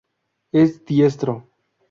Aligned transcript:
Es 0.51 0.83
Diestro. 0.83 1.47